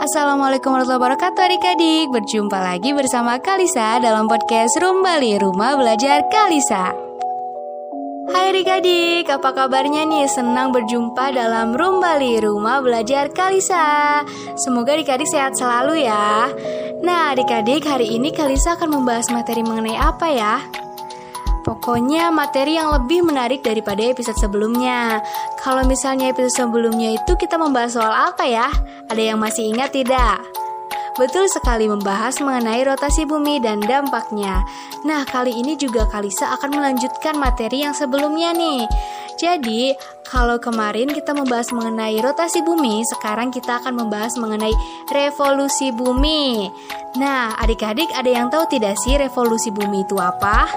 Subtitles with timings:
[0.00, 6.96] Assalamualaikum warahmatullahi wabarakatuh adik-adik Berjumpa lagi bersama Kalisa dalam podcast Rumbali Rumah Belajar Kalisa
[8.32, 10.24] Hai adik-adik, apa kabarnya nih?
[10.24, 14.24] Senang berjumpa dalam Rumbali Rumah Belajar Kalisa
[14.56, 16.48] Semoga adik-adik sehat selalu ya
[17.04, 20.64] Nah adik-adik, hari ini Kalisa akan membahas materi mengenai apa ya?
[21.60, 25.20] Pokoknya materi yang lebih menarik daripada episode sebelumnya.
[25.60, 28.68] Kalau misalnya episode sebelumnya itu kita membahas soal apa ya?
[29.12, 30.40] Ada yang masih ingat tidak?
[31.20, 34.64] Betul sekali membahas mengenai rotasi bumi dan dampaknya.
[35.04, 38.88] Nah, kali ini juga Kalisa akan melanjutkan materi yang sebelumnya nih.
[39.36, 39.92] Jadi,
[40.28, 44.72] kalau kemarin kita membahas mengenai rotasi bumi, sekarang kita akan membahas mengenai
[45.12, 46.68] revolusi bumi.
[47.20, 50.68] Nah, adik-adik ada yang tahu tidak sih revolusi bumi itu apa?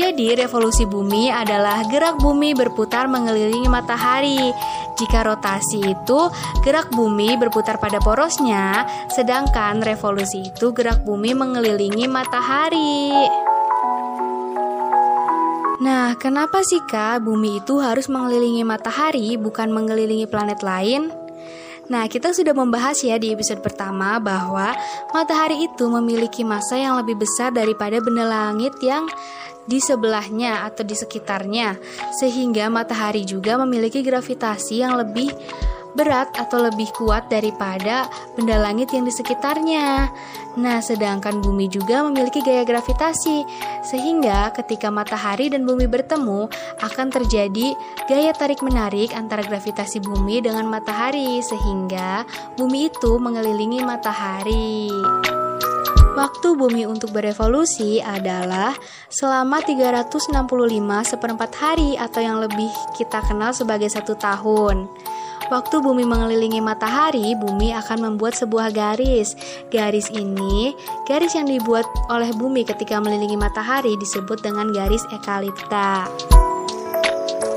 [0.00, 4.48] Jadi, revolusi bumi adalah gerak bumi berputar mengelilingi matahari.
[4.96, 6.20] Jika rotasi itu
[6.64, 13.12] gerak bumi berputar pada porosnya, sedangkan revolusi itu gerak bumi mengelilingi matahari.
[15.84, 21.19] Nah, kenapa sih Kak bumi itu harus mengelilingi matahari bukan mengelilingi planet lain?
[21.90, 24.70] Nah, kita sudah membahas ya di episode pertama bahwa
[25.10, 29.10] matahari itu memiliki massa yang lebih besar daripada benda langit yang
[29.66, 31.74] di sebelahnya atau di sekitarnya,
[32.22, 35.34] sehingga matahari juga memiliki gravitasi yang lebih
[35.98, 38.06] berat atau lebih kuat daripada
[38.38, 40.06] benda langit yang di sekitarnya.
[40.58, 43.46] Nah, sedangkan bumi juga memiliki gaya gravitasi,
[43.86, 46.50] sehingga ketika matahari dan bumi bertemu
[46.82, 47.78] akan terjadi
[48.10, 52.26] gaya tarik-menarik antara gravitasi bumi dengan matahari, sehingga
[52.58, 54.90] bumi itu mengelilingi matahari.
[56.10, 58.74] Waktu bumi untuk berevolusi adalah
[59.06, 60.34] selama 365
[61.06, 64.90] seperempat hari atau yang lebih kita kenal sebagai satu tahun.
[65.50, 69.34] Waktu bumi mengelilingi matahari, bumi akan membuat sebuah garis.
[69.74, 70.70] Garis ini,
[71.10, 76.06] garis yang dibuat oleh bumi ketika mengelilingi matahari disebut dengan garis ekalipta.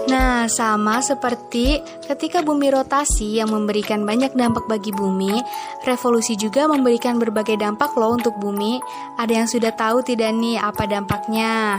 [0.09, 5.37] Nah, sama seperti ketika bumi rotasi yang memberikan banyak dampak bagi bumi,
[5.85, 8.81] revolusi juga memberikan berbagai dampak loh untuk bumi.
[9.21, 11.77] Ada yang sudah tahu tidak nih apa dampaknya?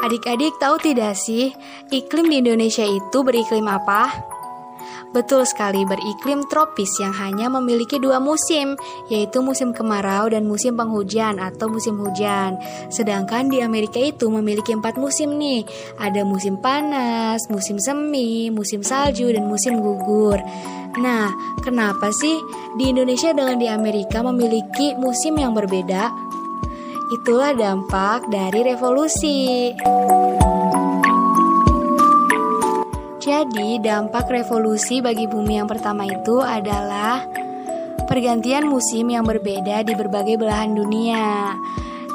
[0.00, 1.52] Adik-adik tahu tidak sih,
[1.92, 4.31] iklim di Indonesia itu beriklim apa?
[5.12, 8.80] Betul sekali beriklim tropis yang hanya memiliki dua musim,
[9.12, 12.56] yaitu musim kemarau dan musim penghujan atau musim hujan.
[12.88, 15.68] Sedangkan di Amerika itu memiliki empat musim nih,
[16.00, 20.40] ada musim panas, musim semi, musim salju, dan musim gugur.
[20.96, 21.28] Nah,
[21.60, 22.36] kenapa sih
[22.80, 26.08] di Indonesia dengan di Amerika memiliki musim yang berbeda?
[27.12, 29.72] Itulah dampak dari revolusi.
[33.22, 37.22] Jadi, dampak revolusi bagi bumi yang pertama itu adalah
[38.10, 41.54] pergantian musim yang berbeda di berbagai belahan dunia.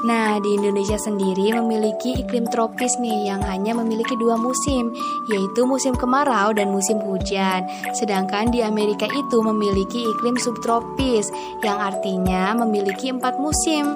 [0.03, 4.91] Nah, di Indonesia sendiri memiliki iklim tropis nih yang hanya memiliki dua musim,
[5.31, 7.63] yaitu musim kemarau dan musim hujan.
[7.95, 11.31] Sedangkan di Amerika itu memiliki iklim subtropis
[11.63, 13.95] yang artinya memiliki empat musim,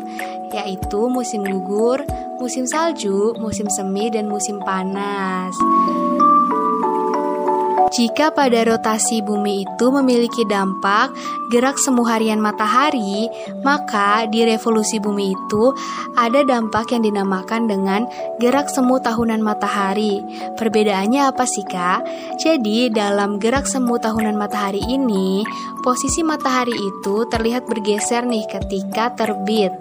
[0.56, 2.08] yaitu musim gugur,
[2.40, 5.52] musim salju, musim semi, dan musim panas.
[7.92, 11.12] Jika pada rotasi bumi itu memiliki dampak
[11.52, 13.28] gerak semu harian matahari,
[13.68, 15.76] maka di revolusi bumi itu
[16.16, 18.08] ada dampak yang dinamakan dengan
[18.40, 20.24] gerak semu tahunan matahari.
[20.56, 22.08] Perbedaannya apa sih kak?
[22.40, 25.44] Jadi dalam gerak semu tahunan matahari ini,
[25.84, 29.76] posisi matahari itu terlihat bergeser nih ketika terbit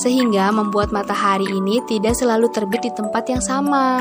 [0.00, 4.00] sehingga membuat matahari ini tidak selalu terbit di tempat yang sama.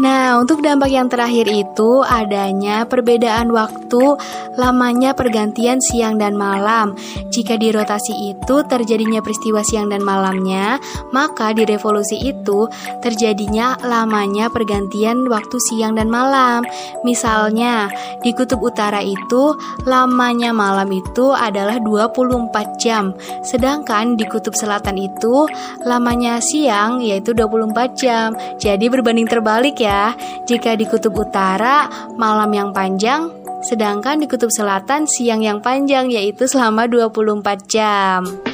[0.00, 4.16] Nah, untuk dampak yang terakhir itu adanya perbedaan waktu
[4.56, 6.96] lamanya pergantian siang dan malam.
[7.28, 10.80] Jika di rotasi itu terjadinya peristiwa siang dan malamnya,
[11.12, 12.64] maka di revolusi itu
[13.04, 16.64] terjadinya lamanya pergantian waktu siang dan malam.
[17.04, 17.92] Misalnya,
[18.24, 19.52] di kutub utara itu
[19.84, 23.12] lamanya malam itu adalah 24 jam,
[23.44, 25.44] sedangkan di kutub selatan itu
[25.84, 28.32] lamanya siang yaitu 24 jam.
[28.56, 30.06] Jadi berbanding terbalik ya ya.
[30.46, 33.26] Jika di kutub utara malam yang panjang,
[33.66, 38.49] sedangkan di kutub selatan siang yang panjang yaitu selama 24 jam.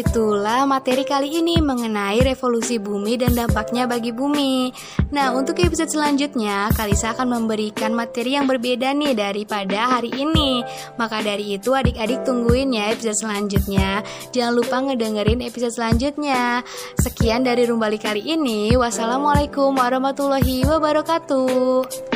[0.00, 4.70] Itulah materi kali ini mengenai revolusi bumi dan dampaknya bagi bumi.
[5.10, 10.62] Nah, untuk episode selanjutnya, Kalisa akan memberikan materi yang berbeda nih daripada hari ini.
[10.96, 14.00] Maka dari itu, adik-adik tungguin ya episode selanjutnya.
[14.30, 16.62] Jangan lupa ngedengerin episode selanjutnya.
[16.96, 18.72] Sekian dari Rumbali kali ini.
[18.78, 22.07] Wassalamualaikum warahmatullahi wabarakatuh.